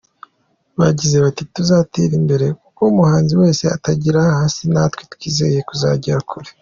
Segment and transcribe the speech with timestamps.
[0.79, 6.49] Bagize bati: “Tuzatera imbere kuko umuhanzi wese atangirira hasi natwe twizeye kuzagera kure.